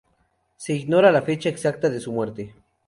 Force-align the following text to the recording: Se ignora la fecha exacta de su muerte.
Se 0.57 0.73
ignora 0.73 1.11
la 1.11 1.21
fecha 1.21 1.49
exacta 1.49 1.87
de 1.87 1.99
su 1.99 2.11
muerte. 2.11 2.55